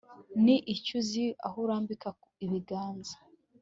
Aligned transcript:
Ni 0.43 0.55
iki 0.73 0.91
uzi 0.99 1.25
aho 1.47 1.57
urambika 1.65 2.07
ibiganza 2.45 3.15